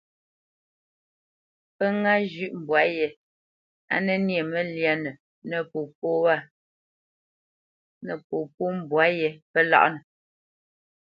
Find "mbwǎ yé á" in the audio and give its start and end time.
2.59-3.95